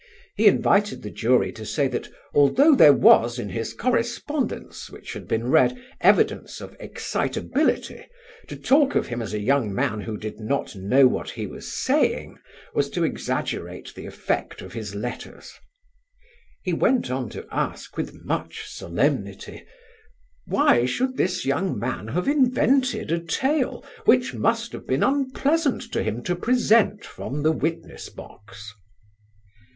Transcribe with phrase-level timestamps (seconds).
[0.35, 5.27] He invited the jury to say that "although there was, in his correspondence which had
[5.27, 8.07] been read, evidence of excitability,
[8.47, 11.71] to talk of him as a young man who did not know what he was
[11.71, 12.39] saying
[12.73, 15.53] was to exaggerate the effect of his letters."
[16.63, 19.63] He went on to ask with much solemnity:
[20.47, 26.01] "Why should this young man have invented a tale, which must have been unpleasant to
[26.01, 28.73] him to present from the witness box?"